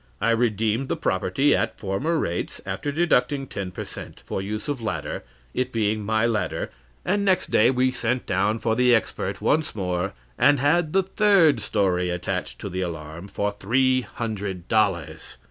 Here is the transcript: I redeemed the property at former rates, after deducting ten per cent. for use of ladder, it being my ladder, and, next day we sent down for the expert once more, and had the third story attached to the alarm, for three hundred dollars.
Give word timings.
I 0.19 0.31
redeemed 0.31 0.89
the 0.89 0.95
property 0.95 1.55
at 1.55 1.77
former 1.77 2.17
rates, 2.17 2.59
after 2.65 2.91
deducting 2.91 3.45
ten 3.45 3.69
per 3.69 3.85
cent. 3.85 4.19
for 4.25 4.41
use 4.41 4.67
of 4.67 4.81
ladder, 4.81 5.23
it 5.53 5.71
being 5.71 6.03
my 6.03 6.25
ladder, 6.25 6.71
and, 7.05 7.23
next 7.23 7.51
day 7.51 7.69
we 7.69 7.91
sent 7.91 8.25
down 8.25 8.57
for 8.57 8.75
the 8.75 8.95
expert 8.95 9.41
once 9.41 9.75
more, 9.75 10.13
and 10.39 10.59
had 10.59 10.93
the 10.93 11.03
third 11.03 11.59
story 11.61 12.09
attached 12.09 12.57
to 12.61 12.67
the 12.69 12.81
alarm, 12.81 13.27
for 13.27 13.51
three 13.51 14.01
hundred 14.01 14.67
dollars. 14.67 15.37